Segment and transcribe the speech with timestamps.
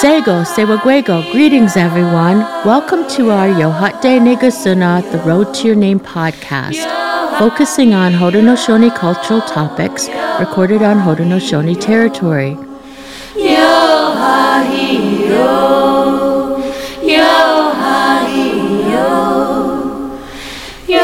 [0.00, 2.38] Sego, Sewaguego, greetings everyone.
[2.64, 6.86] Welcome to our Yohate Negasuna, The Road to Your Name podcast,
[7.36, 10.08] focusing on Haudenosaunee cultural topics
[10.38, 12.56] recorded on Haudenosaunee territory.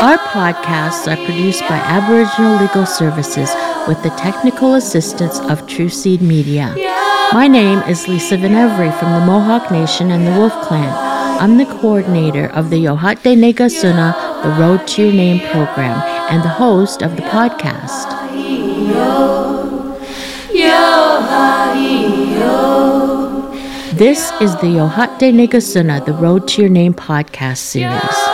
[0.01, 3.51] Our podcasts are produced by Aboriginal Legal Services
[3.89, 6.73] with the technical assistance of True Seed Media.
[7.33, 10.89] My name is Lisa Venevri from the Mohawk Nation and the Wolf Clan.
[11.41, 16.49] I'm the coordinator of the Yohate Negasuna, the Road to Your Name program, and the
[16.49, 18.11] host of the podcast.
[23.93, 28.34] This is the Yohate Negasuna, the Road to Your Name podcast series.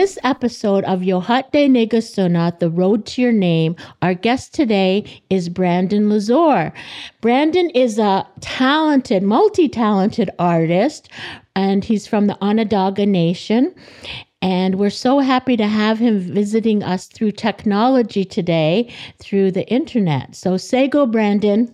[0.00, 6.08] This episode of Yohate Negasuna, The Road to Your Name, our guest today is Brandon
[6.08, 6.72] Lazore.
[7.20, 11.10] Brandon is a talented, multi talented artist,
[11.54, 13.74] and he's from the Onondaga Nation.
[14.40, 20.34] And we're so happy to have him visiting us through technology today through the internet.
[20.34, 21.70] So, say go, Brandon.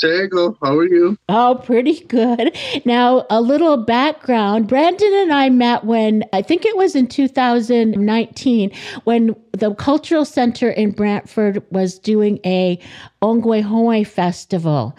[0.00, 1.16] Diego, how are you?
[1.28, 2.56] Oh, pretty good.
[2.84, 4.66] Now, a little background.
[4.66, 8.72] Brandon and I met when I think it was in 2019
[9.04, 12.78] when the Cultural Center in Brantford was doing a
[13.22, 14.96] Ongwe festival.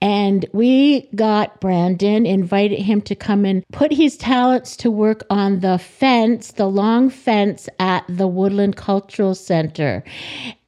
[0.00, 5.60] And we got Brandon, invited him to come and put his talents to work on
[5.60, 10.02] the fence, the long fence at the Woodland Cultural Center.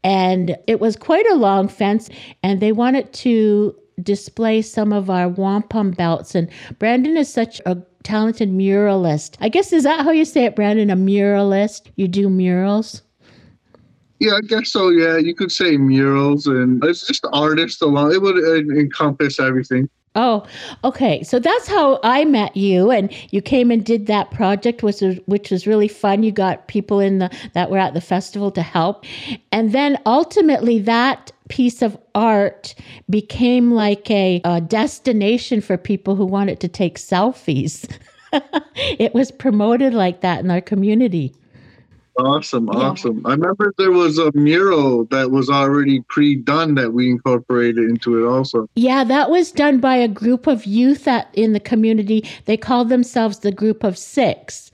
[0.05, 2.09] And it was quite a long fence,
[2.43, 6.35] and they wanted to display some of our wampum belts.
[6.35, 9.37] And Brandon is such a talented muralist.
[9.41, 10.91] I guess is that how you say it, Brandon?
[10.91, 11.91] A muralist?
[11.97, 13.03] You do murals?
[14.21, 14.91] Yeah, I guess so.
[14.91, 18.13] Yeah, you could say murals, and it's just artists alone.
[18.13, 19.89] It would uh, encompass everything.
[20.15, 20.45] Oh,
[20.85, 21.23] okay.
[21.23, 25.19] So that's how I met you, and you came and did that project, which was
[25.25, 26.23] which was really fun.
[26.23, 29.07] You got people in the that were at the festival to help,
[29.53, 32.75] and then ultimately that piece of art
[33.09, 37.91] became like a, a destination for people who wanted to take selfies.
[38.75, 41.35] it was promoted like that in our community.
[42.21, 43.21] Awesome, awesome.
[43.25, 43.29] Yeah.
[43.29, 48.29] I remember there was a mural that was already pre-done that we incorporated into it
[48.29, 48.69] also.
[48.75, 52.25] Yeah, that was done by a group of youth at, in the community.
[52.45, 54.71] They called themselves the group of 6.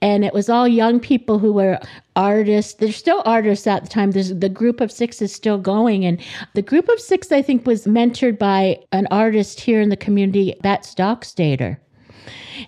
[0.00, 1.78] And it was all young people who were
[2.16, 2.74] artists.
[2.74, 4.12] There's still artists at the time.
[4.12, 6.18] There's the group of 6 is still going and
[6.54, 10.54] the group of 6 I think was mentored by an artist here in the community,
[10.62, 11.78] Beth Stockstader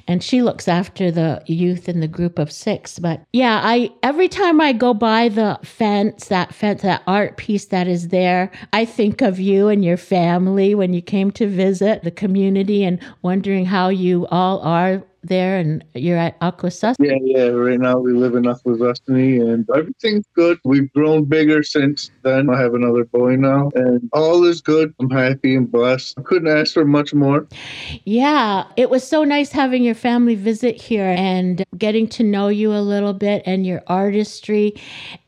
[0.07, 2.99] and she looks after the youth in the group of six.
[2.99, 7.67] But yeah, I every time I go by the fence, that fence, that art piece
[7.67, 12.05] that is there, I think of you and your family when you came to visit
[12.05, 16.97] the community and wondering how you all are there and you're at Akwesasne?
[16.99, 17.49] Yeah, yeah.
[17.49, 20.59] Right now we live in Akwesasne and everything's good.
[20.65, 22.51] We've grown bigger since then.
[22.51, 24.95] I have another boy now and all is good.
[25.01, 26.19] I'm happy and blessed.
[26.19, 27.47] I couldn't ask for much more.
[28.05, 32.73] Yeah, it was so nice having your family visit here and getting to know you
[32.73, 34.75] a little bit and your artistry.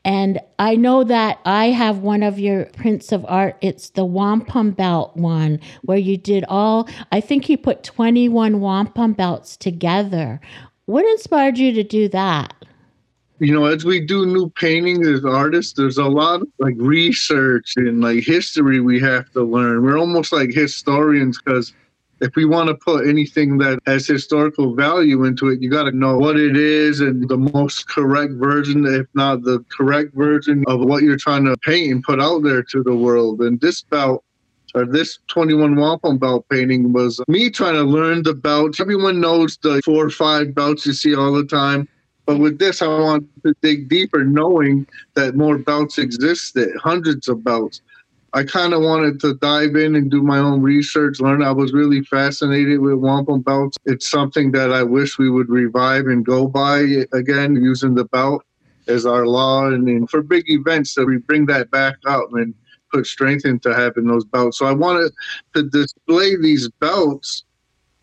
[0.03, 3.57] And I know that I have one of your prints of art.
[3.61, 9.13] It's the wampum belt one where you did all, I think you put 21 wampum
[9.13, 9.90] belts together.
[10.85, 12.53] What inspired you to do that?
[13.39, 17.73] You know, as we do new paintings as artists, there's a lot of like research
[17.75, 19.83] and like history we have to learn.
[19.83, 21.73] We're almost like historians because
[22.21, 25.91] if we want to put anything that has historical value into it, you got to
[25.91, 30.81] know what it is and the most correct version, if not the correct version of
[30.81, 33.41] what you're trying to paint and put out there to the world.
[33.41, 34.23] And this belt,
[34.73, 38.79] or this 21 wampum belt painting was me trying to learn the belts.
[38.79, 41.87] Everyone knows the four or five belts you see all the time.
[42.25, 47.43] But with this, I want to dig deeper, knowing that more belts existed, hundreds of
[47.43, 47.81] belts.
[48.33, 51.43] I kind of wanted to dive in and do my own research, learn.
[51.43, 53.77] I was really fascinated with wampum belts.
[53.83, 58.43] It's something that I wish we would revive and go by again, using the belt
[58.87, 59.67] as our law.
[59.67, 62.53] And, and for big events, that we bring that back up and
[62.91, 64.59] put strength into having those belts.
[64.59, 65.11] So I wanted
[65.55, 67.43] to display these belts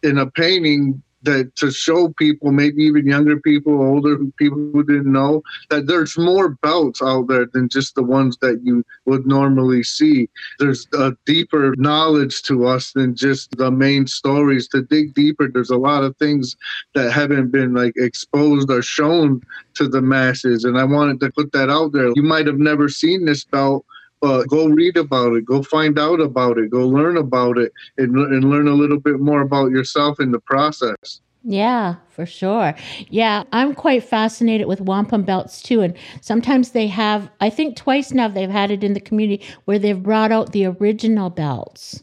[0.03, 5.13] in a painting that to show people, maybe even younger people, older people who didn't
[5.13, 9.83] know, that there's more belts out there than just the ones that you would normally
[9.83, 10.29] see.
[10.59, 14.69] There's a deeper knowledge to us than just the main stories.
[14.69, 16.57] To dig deeper, there's a lot of things
[16.95, 19.43] that haven't been like exposed or shown
[19.75, 20.65] to the masses.
[20.65, 22.13] And I wanted to put that out there.
[22.15, 23.85] You might have never seen this belt
[24.21, 28.17] but go read about it, go find out about it, go learn about it, and,
[28.17, 31.21] and learn a little bit more about yourself in the process.
[31.45, 32.75] Yeah, for sure.
[33.09, 35.81] Yeah, I'm quite fascinated with wampum belts too.
[35.81, 39.79] And sometimes they have, I think twice now they've had it in the community where
[39.79, 42.03] they've brought out the original belts.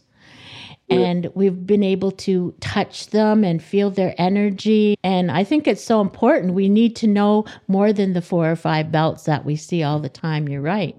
[0.87, 4.97] And we've been able to touch them and feel their energy.
[5.03, 6.53] And I think it's so important.
[6.53, 9.99] We need to know more than the four or five belts that we see all
[9.99, 10.47] the time.
[10.47, 10.95] You're right.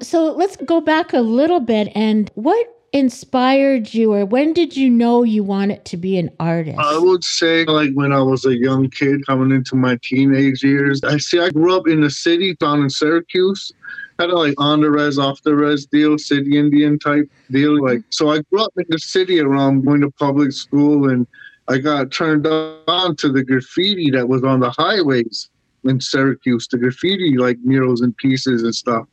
[0.00, 1.92] So let's go back a little bit.
[1.94, 6.78] And what inspired you, or when did you know you wanted to be an artist?
[6.78, 11.02] I would say, like, when I was a young kid coming into my teenage years.
[11.02, 13.72] I see, I grew up in the city down in Syracuse.
[14.16, 17.72] Kind of like on the res, off the res deal, city Indian type deal.
[17.72, 17.84] Mm-hmm.
[17.84, 21.26] Like, so I grew up in the city around going to public school, and
[21.66, 25.50] I got turned on to the graffiti that was on the highways
[25.82, 29.06] in Syracuse, the graffiti like murals and pieces and stuff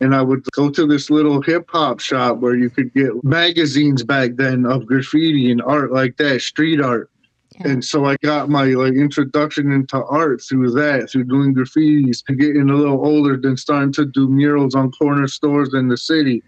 [0.00, 4.02] and I would go to this little hip hop shop where you could get magazines
[4.04, 7.10] back then of graffiti and art like that, street art.
[7.56, 7.68] Yeah.
[7.72, 12.38] And so I got my like introduction into art through that, through doing graffitis, and
[12.38, 16.42] getting a little older, then starting to do murals on corner stores in the city.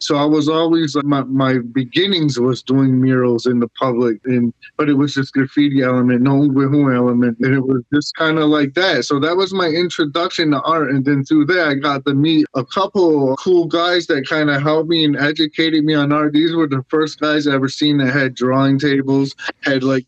[0.00, 4.52] So I was always uh, my, my beginnings was doing murals in the public and
[4.76, 7.38] but it was just graffiti element, no who element.
[7.40, 9.04] And it was just kind of like that.
[9.04, 10.90] So that was my introduction to art.
[10.90, 14.62] And then through that I got to meet a couple cool guys that kind of
[14.62, 16.32] helped me and educated me on art.
[16.32, 20.06] These were the first guys I ever seen that had drawing tables, had like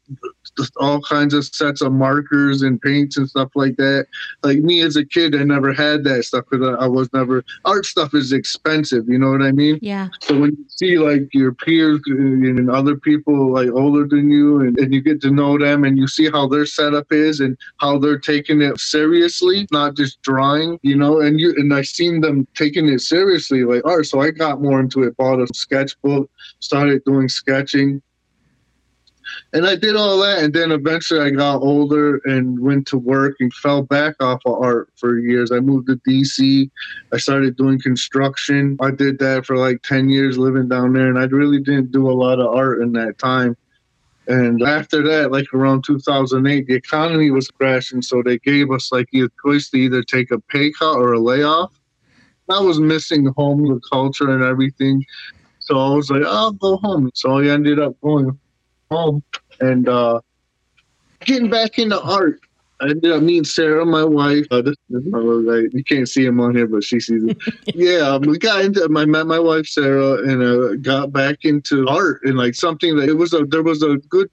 [0.76, 4.06] all kinds of sets of markers and paints and stuff like that.
[4.42, 7.86] Like me as a kid, I never had that stuff because I was never art
[7.86, 9.08] stuff is expensive.
[9.08, 9.78] You know what I mean?
[9.82, 10.08] Yeah.
[10.20, 14.60] So when you see like your peers uh, and other people like older than you,
[14.60, 17.56] and, and you get to know them, and you see how their setup is and
[17.78, 20.78] how they're taking it seriously, not just drawing.
[20.82, 24.06] You know, and you and I seen them taking it seriously, like art.
[24.06, 25.16] So I got more into it.
[25.16, 26.30] Bought a sketchbook,
[26.60, 28.02] started doing sketching
[29.52, 33.36] and I did all that, and then eventually I got older and went to work
[33.40, 35.50] and fell back off of art for years.
[35.50, 36.70] I moved to DC.
[37.12, 38.76] I started doing construction.
[38.80, 42.10] I did that for like ten years, living down there, and I really didn't do
[42.10, 43.56] a lot of art in that time.
[44.26, 49.08] And after that, like around 2008, the economy was crashing, so they gave us like
[49.14, 51.72] a choice to either take a pay cut or a layoff.
[52.48, 55.04] I was missing home, the culture, and everything.
[55.58, 57.10] So I was like, I'll go home.
[57.14, 58.38] So I ended up going
[58.90, 59.22] home
[59.60, 60.20] and uh,
[61.20, 62.40] getting back into art.
[62.82, 64.46] I ended up meeting Sarah, my wife.
[64.50, 67.36] Uh, this is my like, you can't see him on here, but she sees him.
[67.74, 68.82] yeah, um, we got into.
[68.82, 73.08] I met my wife Sarah, and uh, got back into art and like something that
[73.08, 74.30] it was a there was a good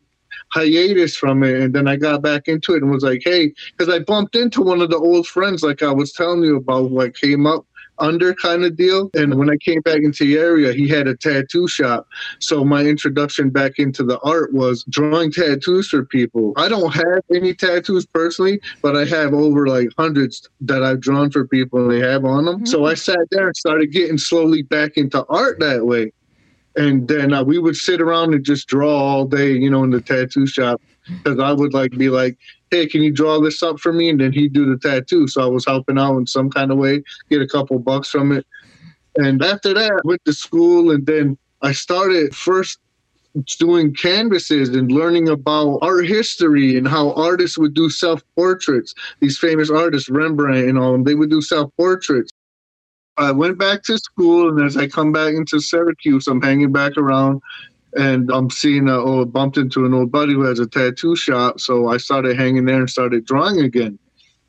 [0.54, 3.94] hiatus from it, and then I got back into it and was like, hey, because
[3.94, 7.15] I bumped into one of the old friends, like I was telling you about, like
[7.15, 7.65] came up
[8.00, 9.10] under kind of deal.
[9.14, 12.08] And when I came back into the area, he had a tattoo shop.
[12.40, 16.54] So my introduction back into the art was drawing tattoos for people.
[16.57, 21.31] I don't have any tattoos personally, but I have over like hundreds that I've drawn
[21.31, 22.56] for people and they have on them.
[22.57, 22.66] Mm-hmm.
[22.66, 26.12] So I sat there and started getting slowly back into art that way.
[26.76, 29.90] And then uh, we would sit around and just draw all day, you know, in
[29.90, 30.80] the tattoo shop.
[31.09, 32.37] Because I would like be like,
[32.71, 34.09] hey, can you draw this up for me?
[34.09, 35.28] And then he'd do the tattoo.
[35.28, 38.31] So I was helping out in some kind of way, get a couple bucks from
[38.31, 38.45] it.
[39.16, 42.80] And after that, I went to school and then I started first
[43.59, 48.94] doing canvases and learning about art history and how artists would do self portraits.
[49.19, 52.31] These famous artists, Rembrandt and all them, they would do self portraits.
[53.18, 56.97] I went back to school, and as I come back into Syracuse, I'm hanging back
[56.97, 57.42] around
[57.97, 61.59] and I'm seeing a, oh, bumped into an old buddy who has a tattoo shop.
[61.59, 63.97] So I started hanging there and started drawing again.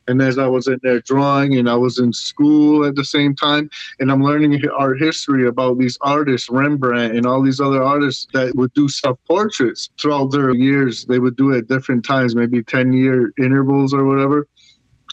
[0.06, 3.34] And as I was in there drawing, and I was in school at the same
[3.34, 3.68] time,
[4.00, 8.54] and I'm learning art history about these artists, Rembrandt and all these other artists that
[8.56, 11.04] would do self portraits throughout their years.
[11.04, 14.48] They would do it at different times, maybe 10 year intervals or whatever.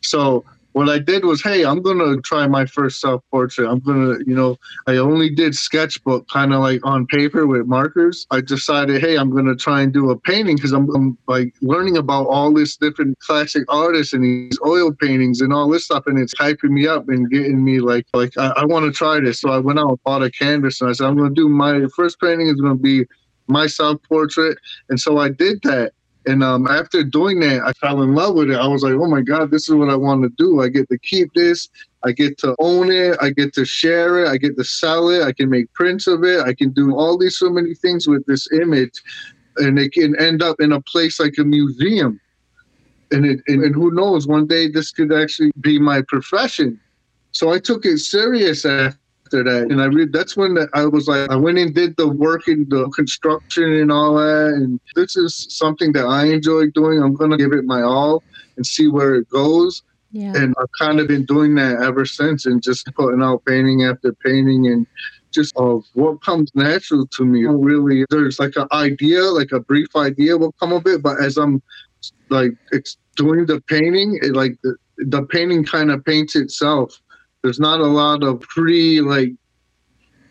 [0.01, 0.45] So
[0.75, 3.65] what I did was, hey, I'm gonna try my first self portrait.
[3.69, 8.27] I'm gonna, you know, I only did sketchbook, kind of like on paper with markers.
[8.29, 11.95] I decided, hey, I'm gonna try and do a painting because I'm, I'm, like learning
[11.95, 16.19] about all this different classic artists and these oil paintings and all this stuff, and
[16.19, 19.39] it's hyping me up and getting me like, like I, I want to try this.
[19.39, 21.85] So I went out and bought a canvas and I said, I'm gonna do my
[21.95, 23.05] first painting is gonna be
[23.47, 24.57] my self portrait.
[24.89, 25.93] And so I did that.
[26.27, 28.57] And um, after doing that, I fell in love with it.
[28.57, 30.61] I was like, oh my God, this is what I want to do.
[30.61, 31.69] I get to keep this.
[32.03, 33.17] I get to own it.
[33.21, 34.27] I get to share it.
[34.27, 35.23] I get to sell it.
[35.23, 36.41] I can make prints of it.
[36.41, 39.01] I can do all these so many things with this image.
[39.57, 42.19] And it can end up in a place like a museum.
[43.11, 46.79] And, it, and, and who knows, one day this could actually be my profession.
[47.31, 48.97] So I took it serious after
[49.31, 49.47] that.
[49.47, 52.67] And I read that's when I was like, I went and did the work in
[52.69, 54.53] the construction and all that.
[54.55, 57.01] And this is something that I enjoy doing.
[57.01, 58.23] I'm going to give it my all
[58.57, 59.83] and see where it goes.
[60.11, 60.33] Yeah.
[60.35, 64.13] And I've kind of been doing that ever since and just putting out painting after
[64.13, 64.87] painting and
[65.35, 67.45] just of what comes natural to me.
[67.45, 71.37] Really, there's like an idea, like a brief idea will come of it, but as
[71.37, 71.61] I'm
[72.29, 77.01] like it's doing the painting, it like the, the painting kind of paints itself.
[77.45, 79.29] There's not a lot of pre like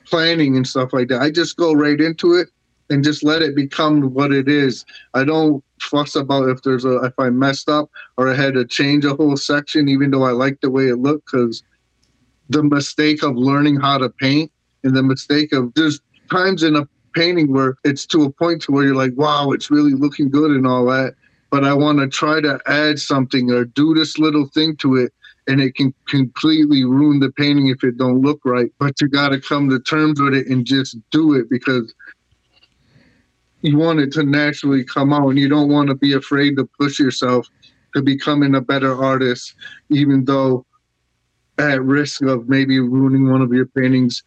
[0.04, 1.22] planning and stuff like that.
[1.22, 2.48] I just go right into it
[2.90, 4.84] and just let it become what it is.
[5.14, 8.64] I don't fuss about if there's a if I messed up or I had to
[8.64, 11.62] change a whole section, even though I like the way it looked, because
[12.48, 14.50] the mistake of learning how to paint
[14.82, 16.00] and the mistake of there's
[16.32, 19.70] times in a painting where it's to a point to where you're like, wow, it's
[19.70, 21.14] really looking good and all that,
[21.52, 25.12] but I want to try to add something or do this little thing to it.
[25.46, 28.70] And it can completely ruin the painting if it don't look right.
[28.78, 31.94] But you got to come to terms with it and just do it because
[33.60, 36.68] you want it to naturally come out and you don't want to be afraid to
[36.78, 37.46] push yourself
[37.94, 39.54] to becoming a better artist
[39.90, 40.66] even though
[41.58, 44.22] at risk of maybe ruining one of your paintings.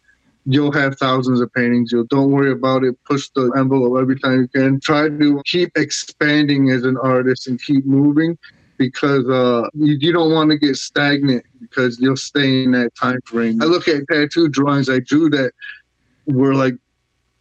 [0.46, 1.92] You'll have thousands of paintings.
[1.92, 2.96] You don't worry about it.
[3.04, 4.80] Push the envelope every time you can.
[4.80, 8.38] Try to keep expanding as an artist and keep moving
[8.78, 13.20] because uh, you, you don't want to get stagnant because you'll stay in that time
[13.24, 15.52] frame i look at tattoo drawings i drew that
[16.26, 16.74] were like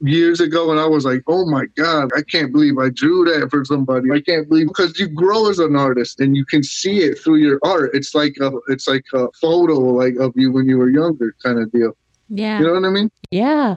[0.02, 3.50] years ago and I was like, oh my God, I can't believe I drew that
[3.50, 4.12] for somebody.
[4.12, 7.38] I can't believe because you grow as an artist and you can see it through
[7.38, 7.92] your art.
[7.94, 11.60] It's like a it's like a photo like of you when you were younger kind
[11.60, 11.94] of deal.
[12.30, 12.60] Yeah.
[12.60, 13.12] You know what I mean?
[13.32, 13.76] Yeah.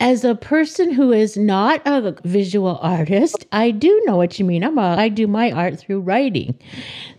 [0.00, 4.64] As a person who is not a visual artist, I do know what you mean.
[4.64, 6.58] I'm a, I do my art through writing.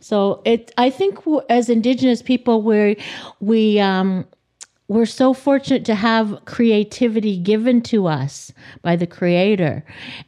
[0.01, 2.95] So it I think as indigenous people where
[3.39, 4.25] we um
[4.87, 8.51] we're so fortunate to have creativity given to us
[8.83, 9.83] by the creator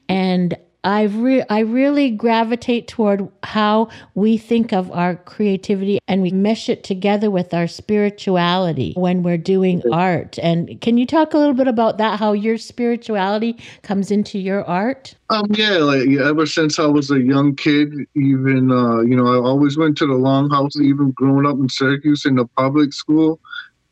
[0.09, 6.31] and i re- I really gravitate toward how we think of our creativity and we
[6.31, 10.37] mesh it together with our spirituality when we're doing art.
[10.39, 12.19] And can you talk a little bit about that?
[12.19, 15.15] How your spirituality comes into your art?
[15.29, 19.37] Um, yeah, like ever since I was a young kid, even uh, you know, I
[19.37, 20.79] always went to the Longhouse.
[20.79, 23.39] Even growing up in Syracuse in the public school,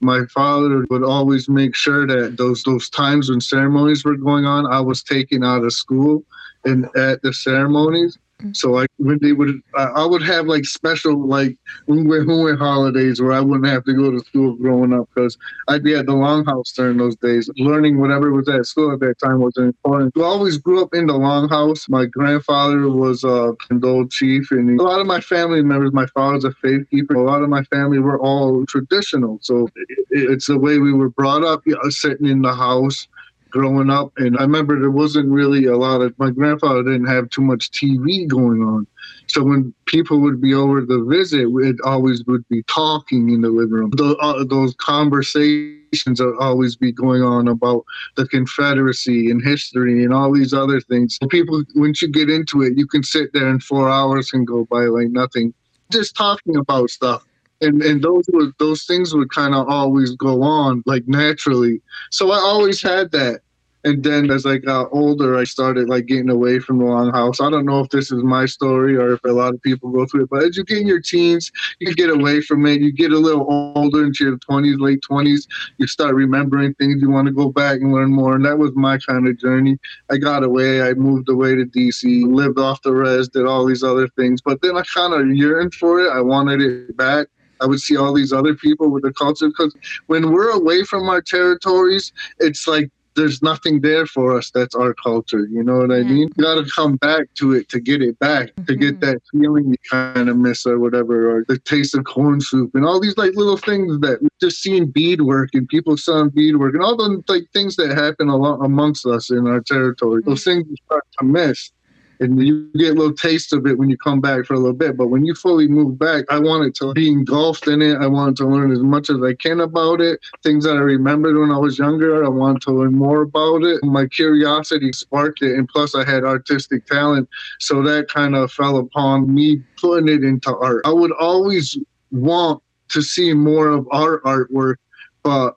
[0.02, 4.66] my father would always make sure that those those times when ceremonies were going on,
[4.66, 6.24] I was taken out of school
[6.66, 8.18] and at the ceremonies.
[8.42, 8.56] Mm.
[8.56, 13.40] So like when they would, I would have like special like Ungwe holidays where I
[13.40, 15.38] wouldn't have to go to school growing up because
[15.68, 17.50] I'd be at the longhouse during those days.
[17.58, 20.14] Learning whatever was at school at that time was important.
[20.18, 21.90] I always grew up in the longhouse.
[21.90, 25.94] My grandfather was a condoled chief, and a lot of my family members.
[25.94, 27.16] My father's a faith keeper.
[27.16, 29.70] A lot of my family were all traditional, so
[30.10, 31.62] it's the way we were brought up.
[31.66, 33.08] You know, sitting in the house
[33.56, 34.12] growing up.
[34.18, 37.72] And I remember there wasn't really a lot of, my grandfather didn't have too much
[37.72, 38.86] TV going on.
[39.28, 43.50] So when people would be over to visit, it always would be talking in the
[43.50, 43.92] living room.
[43.92, 47.86] Those, uh, those conversations would always be going on about
[48.18, 51.18] the Confederacy and history and all these other things.
[51.30, 54.66] People, once you get into it, you can sit there and four hours can go
[54.66, 55.54] by like nothing,
[55.92, 57.26] just talking about stuff
[57.62, 61.82] and and those would those things would kind of always go on like naturally
[62.12, 63.40] so i always had that
[63.86, 67.40] and then as I got older, I started like getting away from the longhouse.
[67.40, 70.08] I don't know if this is my story or if a lot of people go
[70.08, 72.82] through it, but as you get in your teens, you get away from it.
[72.82, 77.00] You get a little older into your 20s, late 20s, you start remembering things.
[77.00, 78.36] You want to go back and learn more.
[78.36, 79.78] And that was my kind of journey.
[80.10, 80.82] I got away.
[80.82, 84.42] I moved away to DC, lived off the res, did all these other things.
[84.42, 86.10] But then I kind of yearned for it.
[86.10, 87.28] I wanted it back.
[87.62, 89.76] I would see all these other people with the culture because
[90.08, 94.94] when we're away from our territories, it's like there's nothing there for us that's our
[94.94, 95.48] culture.
[95.52, 96.30] You know what I mean?
[96.36, 98.66] You got to come back to it to get it back, mm-hmm.
[98.66, 99.12] to get mm-hmm.
[99.12, 102.86] that feeling you kind of miss or whatever, or the taste of corn soup and
[102.86, 106.96] all these like little things that just seeing beadwork and people selling beadwork and all
[106.96, 110.22] the like things that happen along amongst us in our territory.
[110.22, 110.30] Mm-hmm.
[110.32, 111.72] Those things you start to miss.
[112.20, 114.74] And you get a little taste of it when you come back for a little
[114.74, 114.98] bit.
[114.98, 117.98] But when you fully move back, I wanted to be engulfed in it.
[117.98, 120.20] I wanted to learn as much as I can about it.
[120.44, 123.84] Things that I remembered when I was younger, I wanted to learn more about it.
[123.84, 127.30] My curiosity sparked it, and plus I had artistic talent,
[127.60, 130.82] so that kind of fell upon me putting it into art.
[130.86, 131.78] I would always
[132.12, 134.76] want to see more of our artwork,
[135.24, 135.56] but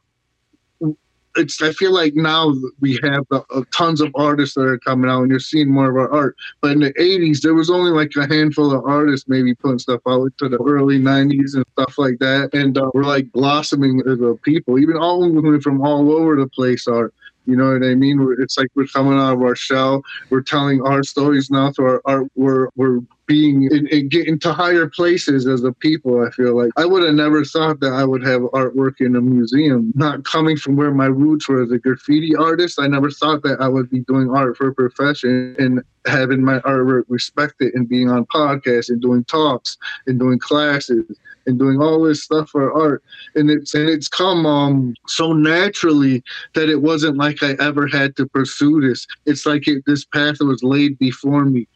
[1.36, 5.22] it's I feel like now we have uh, tons of artists that are coming out
[5.22, 6.36] and you're seeing more of our art.
[6.60, 10.00] But in the 80s, there was only like a handful of artists maybe putting stuff
[10.06, 12.50] out into the early 90s and stuff like that.
[12.54, 14.78] And uh, we're like blossoming as a people.
[14.78, 15.20] Even all
[15.60, 17.12] from all over the place are.
[17.46, 18.36] You know what I mean?
[18.40, 20.02] It's like we're coming out of our shell.
[20.28, 22.26] We're telling our stories now through our art.
[22.36, 26.26] We're, we're being and, get into higher places as a people.
[26.26, 29.20] I feel like I would have never thought that I would have artwork in a
[29.20, 29.92] museum.
[29.94, 33.60] Not coming from where my roots were as a graffiti artist, I never thought that
[33.60, 38.10] I would be doing art for a profession and having my artwork respected and being
[38.10, 41.04] on podcasts and doing talks and doing classes
[41.46, 43.02] and doing all this stuff for art
[43.34, 46.22] and it's and it's come um so naturally
[46.54, 50.36] that it wasn't like i ever had to pursue this it's like it, this path
[50.40, 51.66] was laid before me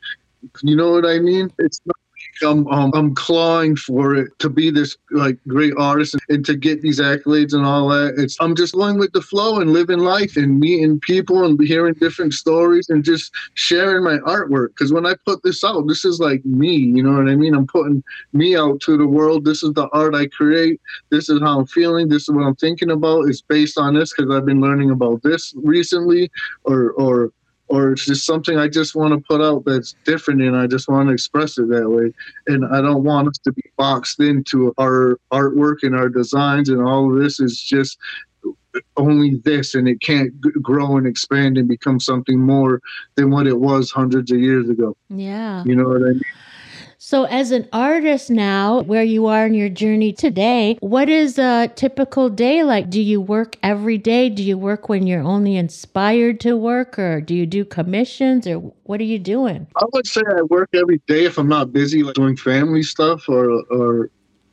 [0.62, 1.52] you know what I mean?
[1.58, 1.96] It's not
[2.42, 6.56] I'm, um, I'm clawing for it to be this like great artist and, and, to
[6.56, 8.14] get these accolades and all that.
[8.16, 11.94] It's I'm just going with the flow and living life and meeting people and hearing
[11.94, 14.68] different stories and just sharing my artwork.
[14.68, 16.76] Because when I put this out, this is like me.
[16.76, 17.54] You know what I mean?
[17.54, 19.44] I'm putting me out to the world.
[19.44, 20.80] This is the art I create.
[21.10, 22.08] This is how I'm feeling.
[22.08, 23.28] This is what I'm thinking about.
[23.28, 26.30] It's based on this because I've been learning about this recently,
[26.64, 27.32] or or
[27.72, 30.90] or it's just something I just want to put out that's different and I just
[30.90, 32.12] want to express it that way.
[32.46, 36.82] And I don't want us to be boxed into our artwork and our designs and
[36.82, 37.98] all of this is just
[38.98, 42.82] only this and it can't grow and expand and become something more
[43.14, 44.94] than what it was hundreds of years ago.
[45.08, 45.64] Yeah.
[45.64, 46.22] You know what I mean?
[47.04, 51.66] So, as an artist now, where you are in your journey today, what is a
[51.74, 52.90] typical day like?
[52.90, 54.28] Do you work every day?
[54.28, 58.58] Do you work when you're only inspired to work, or do you do commissions, or
[58.84, 59.66] what are you doing?
[59.74, 63.28] I would say I work every day if I'm not busy, like doing family stuff
[63.28, 64.08] or or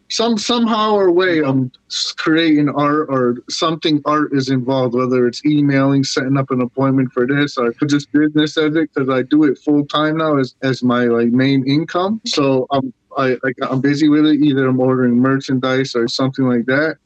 [0.09, 1.71] some somehow or way I'm
[2.17, 7.27] creating art or something art is involved, whether it's emailing, setting up an appointment for
[7.27, 10.83] this, or just business as it because I do it full time now as, as
[10.83, 12.21] my like main income.
[12.25, 14.41] So I'm I, I I'm busy with it.
[14.41, 16.97] Either I'm ordering merchandise or something like that.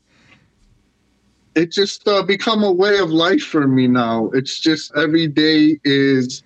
[1.56, 4.32] It just uh, become a way of life for me now.
[4.34, 6.42] It's just every day is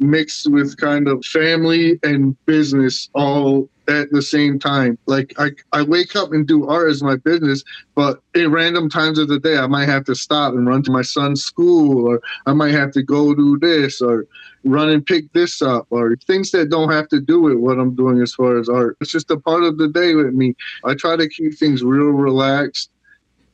[0.00, 4.98] mixed with kind of family and business all at the same time.
[5.06, 7.62] Like I, I wake up and do art as my business,
[7.94, 10.90] but at random times of the day, I might have to stop and run to
[10.90, 14.26] my son's school, or I might have to go do this, or
[14.64, 17.94] run and pick this up, or things that don't have to do with what I'm
[17.94, 18.96] doing as far as art.
[19.00, 20.54] It's just a part of the day with me.
[20.84, 22.90] I try to keep things real relaxed.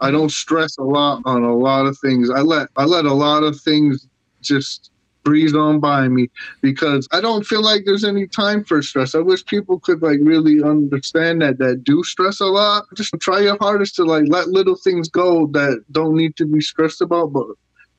[0.00, 2.30] I don't stress a lot on a lot of things.
[2.30, 4.06] I let I let a lot of things
[4.40, 4.90] just
[5.22, 6.30] breeze on by me
[6.60, 9.14] because I don't feel like there's any time for stress.
[9.14, 12.84] I wish people could like really understand that that do stress a lot.
[12.94, 16.60] Just try your hardest to like let little things go that don't need to be
[16.60, 17.32] stressed about.
[17.32, 17.46] But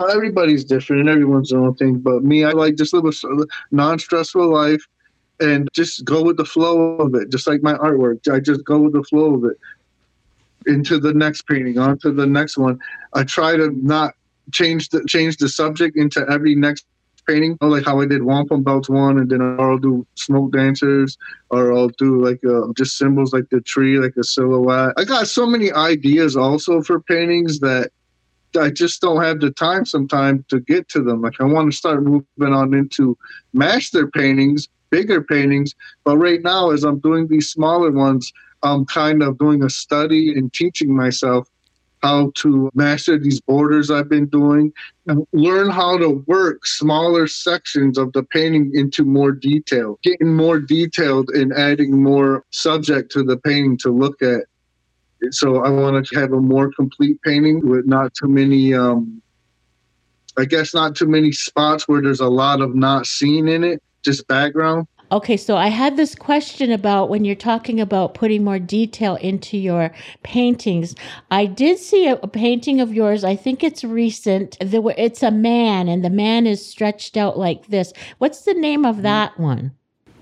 [0.10, 2.00] everybody's different and everyone's own thing.
[2.00, 4.86] But me, I like just live a non-stressful life
[5.40, 7.30] and just go with the flow of it.
[7.30, 9.58] Just like my artwork, I just go with the flow of it
[10.68, 12.80] into the next painting, on to the next one.
[13.14, 14.14] I try to not
[14.52, 16.86] change the change the subject into every next
[17.32, 21.18] painting, like how I did wampum belts one, and then I'll do smoke dancers,
[21.50, 24.94] or I'll do like uh, just symbols like the tree, like a silhouette.
[24.98, 27.92] I got so many ideas also for paintings that
[28.60, 31.22] I just don't have the time sometimes to get to them.
[31.22, 33.18] Like I want to start moving on into
[33.54, 38.32] master paintings, bigger paintings, but right now as I'm doing these smaller ones,
[38.64, 41.50] I'm kind of doing a study and teaching myself
[42.02, 44.74] how to master these borders I've been doing,
[45.08, 50.60] and learn how to work smaller sections of the painting into more detail, getting more
[50.60, 54.46] detailed and adding more subject to the painting to look at.
[55.32, 59.22] So I want to have a more complete painting with not too many, um,
[60.38, 63.84] I guess, not too many spots where there's a lot of not seen in it,
[64.04, 64.88] just background.
[65.12, 69.58] Okay, so I had this question about when you're talking about putting more detail into
[69.58, 69.92] your
[70.24, 70.96] paintings.
[71.30, 73.26] I did see a, a painting of yours.
[73.26, 74.56] I think it's recent.
[74.62, 77.92] There were, it's a man, and the man is stretched out like this.
[78.20, 79.74] What's the name of that one?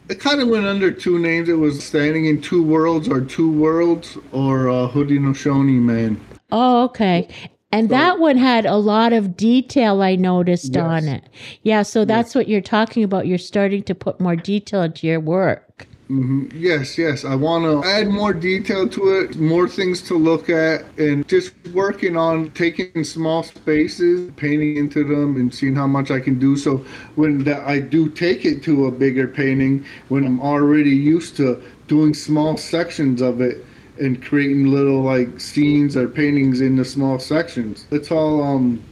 [0.10, 1.50] It kind of went under two names.
[1.50, 6.20] It was Standing in Two Worlds or Two Worlds or uh, Haudenosaunee Man.
[6.52, 7.30] Oh, okay.
[7.72, 10.84] And So- that one had a lot of detail I noticed Yes.
[10.84, 11.24] on it.
[11.62, 13.28] Yeah, so that's what you're talking about.
[13.28, 15.86] You're starting to put more detail into your work.
[16.08, 17.24] hmm Yes, yes.
[17.24, 21.52] I want to add more detail to it, more things to look at, and just
[21.72, 26.58] working on taking small spaces, painting into them, and seeing how much I can do.
[26.58, 26.82] So
[27.14, 31.60] when that I do take it to a bigger painting, when I'm already used to
[31.88, 33.64] doing small sections of it
[34.00, 37.86] and creating little like scenes or paintings in the small sections.
[37.92, 38.84] It's all um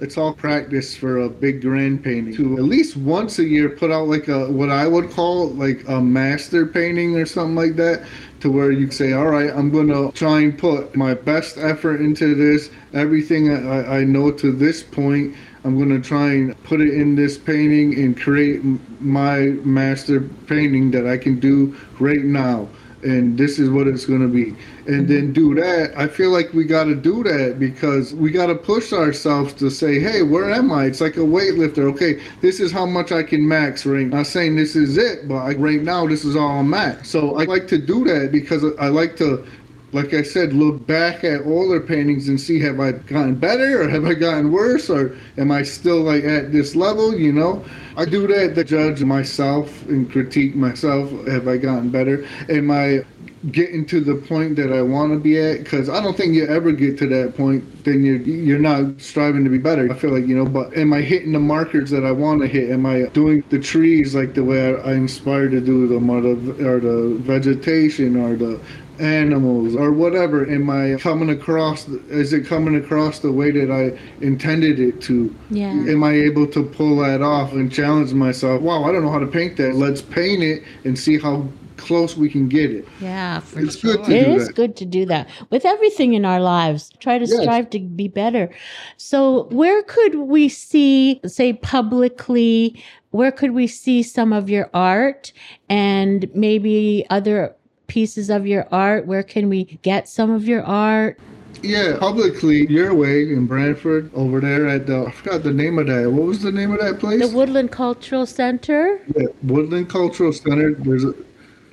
[0.00, 2.34] it's all practice for a big grand painting.
[2.36, 5.86] To at least once a year put out like a what i would call like
[5.88, 8.06] a master painting or something like that
[8.40, 12.34] to where you say all right i'm gonna try and put my best effort into
[12.34, 15.34] this everything i, I know to this point.
[15.64, 18.62] I'm gonna try and put it in this painting and create
[19.00, 22.68] my master painting that i can do right now
[23.02, 24.56] and this is what it's going to be.
[24.86, 25.32] And then mm-hmm.
[25.32, 25.92] do that.
[25.96, 29.70] I feel like we got to do that because we got to push ourselves to
[29.70, 30.86] say hey where am i?
[30.86, 31.90] It's like a weightlifter.
[31.92, 35.36] Okay this is how much i can max right not saying this is it but
[35.36, 37.06] I, right now this is all i'm at.
[37.06, 39.46] So i like to do that because i like to
[39.92, 43.88] like I said, look back at older paintings and see have I gotten better or
[43.88, 47.14] have I gotten worse or am I still like at this level?
[47.14, 47.64] You know,
[47.96, 51.10] I do that to judge myself and critique myself.
[51.26, 52.26] Have I gotten better?
[52.50, 53.04] Am I
[53.50, 55.64] getting to the point that I want to be at?
[55.64, 57.84] Because I don't think you ever get to that point.
[57.84, 59.90] Then you're you're not striving to be better.
[59.90, 60.44] I feel like you know.
[60.44, 62.70] But am I hitting the markers that I want to hit?
[62.70, 66.20] Am I doing the trees like the way I, I inspired to do them, or
[66.20, 68.60] the or the vegetation, or the
[69.00, 73.96] animals or whatever am i coming across is it coming across the way that i
[74.24, 75.70] intended it to Yeah.
[75.70, 79.18] am i able to pull that off and challenge myself wow i don't know how
[79.20, 83.38] to paint that let's paint it and see how close we can get it Yeah,
[83.38, 83.92] for It's sure.
[83.94, 84.54] good to It do is that.
[84.56, 86.90] good to do that with everything in our lives.
[86.98, 87.40] Try to Yes.
[87.40, 88.50] strive to be better.
[88.96, 95.32] So, where could we see, say, publicly, where could we see some of your art
[95.68, 97.54] and maybe other
[97.88, 99.06] pieces of your art?
[99.06, 101.18] Where can we get some of your art?
[101.62, 105.86] yeah publicly your way in brantford over there at the i forgot the name of
[105.86, 109.00] that what was the name of that place The Woodland Cultural Center?
[109.16, 110.74] Yeah, Woodland Cultural Center.
[110.74, 111.14] There's a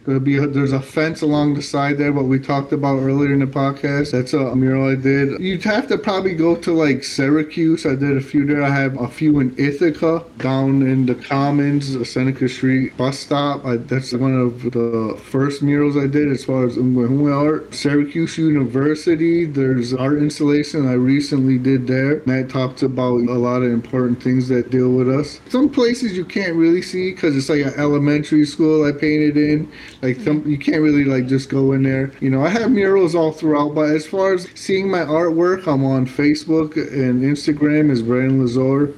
[0.06, 2.14] be a, there's a fence along the side there.
[2.14, 4.12] What we talked about earlier in the podcast.
[4.12, 5.40] That's a mural I did.
[5.42, 7.86] You'd have to probably go to like Syracuse.
[7.86, 8.64] I did a few there.
[8.64, 13.66] I have a few in Ithaca, down in the Commons, Seneca Street bus stop.
[13.66, 17.74] I, that's one of the first murals I did as far as Umwe art.
[17.74, 19.46] Syracuse University.
[19.46, 22.20] There's art installation I recently did there.
[22.20, 25.40] That talks about a lot of important things that deal with us.
[25.50, 29.72] Some places you can't really see because it's like an elementary school I painted in.
[30.06, 32.12] Like some, you can't really like just go in there.
[32.20, 35.84] You know, I have murals all throughout, but as far as seeing my artwork, I'm
[35.84, 38.94] on Facebook and Instagram as Brandon Lazore.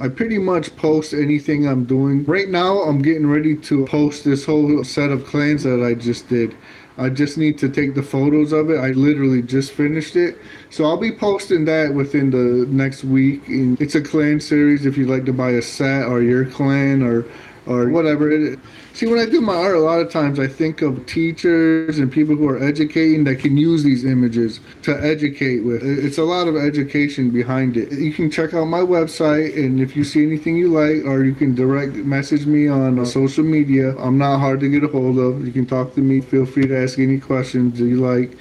[0.00, 2.24] I pretty much post anything I'm doing.
[2.24, 6.30] Right now, I'm getting ready to post this whole set of clans that I just
[6.30, 6.56] did.
[6.98, 8.76] I just need to take the photos of it.
[8.76, 10.38] I literally just finished it.
[10.70, 13.46] So I'll be posting that within the next week.
[13.48, 17.02] And it's a clan series if you'd like to buy a set or your clan
[17.02, 17.24] or
[17.66, 18.58] or whatever it is.
[18.94, 22.12] See, when I do my art, a lot of times I think of teachers and
[22.12, 25.82] people who are educating that can use these images to educate with.
[25.82, 27.90] It's a lot of education behind it.
[27.92, 31.34] You can check out my website, and if you see anything you like, or you
[31.34, 33.96] can direct message me on uh, social media.
[33.96, 35.46] I'm not hard to get a hold of.
[35.46, 36.20] You can talk to me.
[36.20, 38.36] Feel free to ask any questions you like.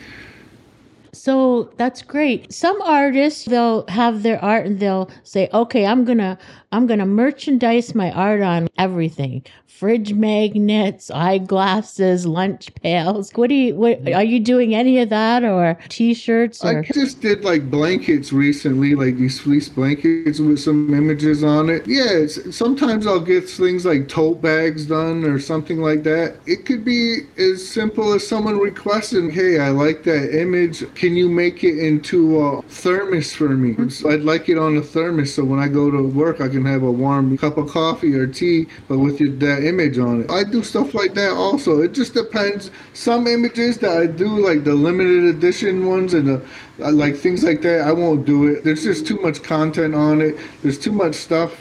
[1.21, 2.51] So that's great.
[2.51, 6.35] Some artists they'll have their art and they'll say, "Okay, I'm going to
[6.73, 9.43] I'm going to merchandise my art on everything.
[9.67, 13.31] Fridge magnets, eyeglasses, lunch pails.
[13.33, 14.15] What do you what mm-hmm.
[14.15, 18.95] are you doing any of that or t-shirts or I just did like blankets recently,
[18.95, 21.85] like these fleece blankets with some images on it.
[21.87, 26.37] Yeah, it's, sometimes I'll get things like tote bags done or something like that.
[26.45, 30.85] It could be as simple as someone requesting, "Hey, I like that image.
[30.93, 33.89] Can you make it into a thermos for me?
[33.89, 36.65] So I'd like it on a thermos, so when I go to work, I can
[36.65, 40.31] have a warm cup of coffee or tea, but with your, that image on it.
[40.31, 41.81] I do stuff like that also.
[41.81, 42.71] It just depends.
[42.93, 46.45] Some images that I do, like the limited edition ones and the
[46.81, 48.63] uh, like things like that, I won't do it.
[48.63, 50.37] There's just too much content on it.
[50.63, 51.55] There's too much stuff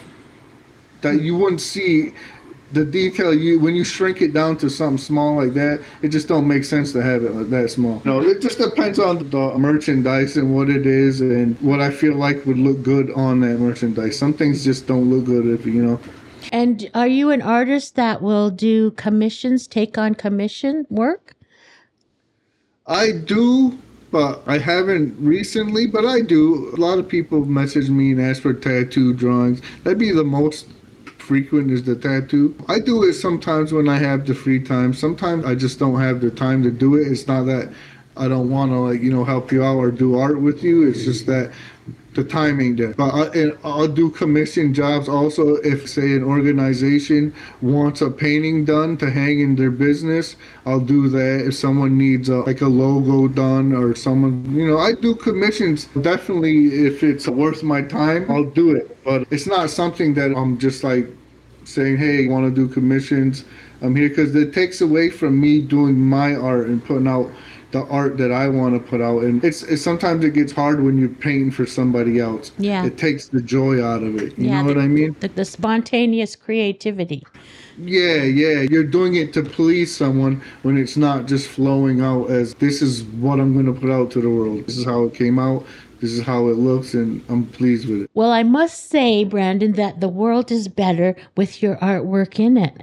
[1.03, 2.13] that you wouldn't see
[2.73, 6.29] the detail you when you shrink it down to something small like that it just
[6.29, 9.59] don't make sense to have it like that small no it just depends on the
[9.59, 13.59] merchandise and what it is and what i feel like would look good on that
[13.59, 16.01] merchandise some things just don't look good if you know
[16.53, 21.35] And are you an artist that will do commissions, take on commission work?
[22.87, 23.79] I do,
[24.11, 26.73] but I haven't recently, but I do.
[26.75, 29.61] A lot of people message me and ask for tattoo drawings.
[29.85, 30.67] That'd be the most
[31.31, 32.57] frequent is the tattoo.
[32.67, 34.93] I do it sometimes when I have the free time.
[34.93, 37.07] Sometimes I just don't have the time to do it.
[37.07, 37.73] It's not that
[38.17, 40.89] I don't want to like you know help you out or do art with you.
[40.89, 41.53] It's just that
[42.15, 42.95] the timing there.
[42.95, 48.65] But I, and I'll do commission jobs also if say an organization wants a painting
[48.65, 50.35] done to hang in their business.
[50.67, 51.47] I'll do that.
[51.47, 55.85] If someone needs a, like a logo done or someone, you know, I do commissions.
[56.01, 58.99] Definitely, if it's worth my time, I'll do it.
[59.05, 61.07] But it's not something that I'm just like
[61.65, 63.45] saying, hey, want to do commissions.
[63.83, 67.31] I'm here because it takes away from me doing my art and putting out
[67.73, 69.23] the art that I want to put out.
[69.23, 72.51] And it's, it's sometimes it gets hard when you're painting for somebody else.
[72.59, 72.85] Yeah.
[72.85, 74.37] It takes the joy out of it.
[74.37, 75.17] You Yeah, know what the- I mean?
[75.21, 77.23] The, the spontaneous creativity.
[77.79, 78.63] Yeah, yeah.
[78.63, 83.05] You're doing it to please someone when it's not just flowing out as this is
[83.05, 84.67] what I'm going to put out to the world.
[84.67, 85.65] This is how it came out.
[86.01, 88.11] This is how it looks, and I'm pleased with it.
[88.15, 92.83] Well, I must say, Brandon, that the world is better with your artwork in it.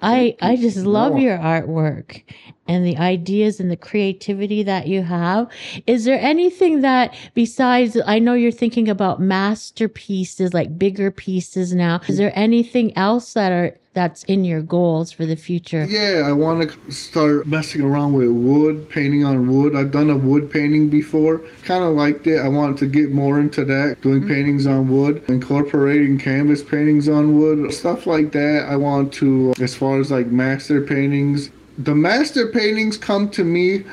[0.00, 2.22] I I just love your artwork
[2.68, 5.48] and the ideas and the creativity that you have.
[5.86, 12.00] Is there anything that besides I know you're thinking about masterpieces, like bigger pieces now.
[12.06, 15.84] Is there anything else that are that's in your goals for the future?
[15.84, 19.74] Yeah, I want to start messing around with wood, painting on wood.
[19.74, 22.38] I've done a wood painting before, kind of liked it.
[22.38, 24.28] I want to get more into that, doing mm-hmm.
[24.28, 28.68] paintings on wood, incorporating canvas paintings on wood, stuff like that.
[28.68, 33.84] I want to, as far as like master paintings, the master paintings come to me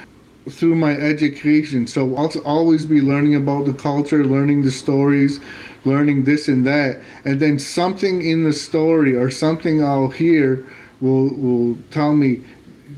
[0.51, 1.87] through my education.
[1.87, 5.39] So I'll always be learning about the culture, learning the stories,
[5.85, 10.65] learning this and that, and then something in the story or something I'll hear
[11.01, 12.41] will will tell me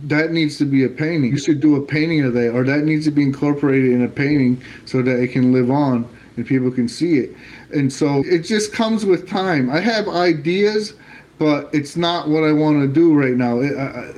[0.04, 1.32] that needs to be a painting.
[1.32, 4.08] You should do a painting of that, or that needs to be incorporated in a
[4.08, 7.36] painting so that it can live on and people can see it.
[7.74, 9.70] And so it just comes with time.
[9.70, 10.94] I have ideas,
[11.40, 13.60] but it's not what I want to do right now.
[13.60, 14.14] It, I,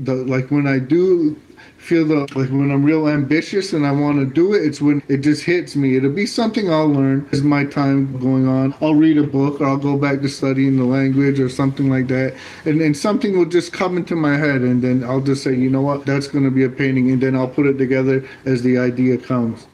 [0.00, 1.40] the like when I do
[1.78, 5.02] feel the like when I'm real ambitious and I want to do it, it's when
[5.08, 5.96] it just hits me.
[5.96, 8.74] It'll be something I'll learn as my time going on.
[8.80, 12.08] I'll read a book or I'll go back to studying the language or something like
[12.08, 15.54] that, and then something will just come into my head, and then I'll just say,
[15.54, 18.26] you know what, that's going to be a painting, and then I'll put it together
[18.44, 19.66] as the idea comes.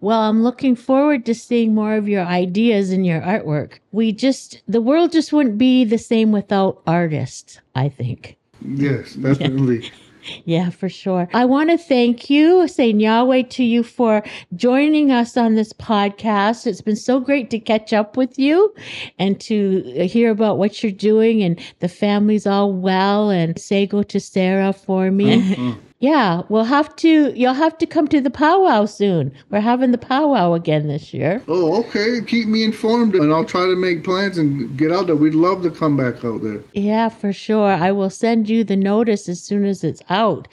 [0.00, 3.78] Well, I'm looking forward to seeing more of your ideas in your artwork.
[3.92, 8.36] We just the world just wouldn't be the same without artists, I think.
[8.62, 9.90] Yes, definitely.
[10.44, 11.28] Yeah, for sure.
[11.32, 14.22] I want to thank you, say Yahweh to you for
[14.56, 16.66] joining us on this podcast.
[16.66, 18.74] It's been so great to catch up with you
[19.18, 24.02] and to hear about what you're doing and the family's all well and say go
[24.02, 25.42] to Sarah for me.
[25.42, 25.89] Mm-hmm.
[26.00, 29.32] Yeah, we'll have to, you'll have to come to the powwow soon.
[29.50, 31.42] We're having the powwow again this year.
[31.46, 32.22] Oh, okay.
[32.26, 35.16] Keep me informed, and I'll try to make plans and get out there.
[35.16, 36.62] We'd love to come back out there.
[36.72, 37.72] Yeah, for sure.
[37.72, 40.48] I will send you the notice as soon as it's out.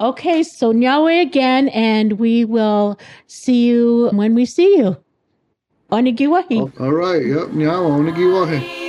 [0.00, 4.96] Okay, so Nyawe again, and we will see you when we see you.
[5.92, 6.80] Onigiwahi.
[6.80, 7.24] All right.
[7.24, 7.48] Yep.
[7.50, 8.87] Nyawa, onigiwahe.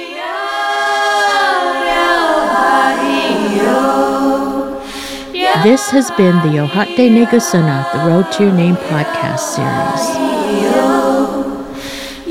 [5.64, 10.08] This has been the Ohate Negasuna, the Road to Your Name podcast series.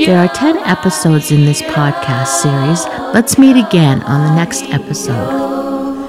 [0.06, 2.86] There are 10 episodes in this podcast series.
[3.12, 6.08] Let's meet again on the next episode.